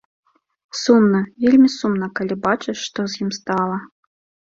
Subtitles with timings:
[0.81, 3.77] Сумна, вельмі сумна, калі бачыш, што з ім стала.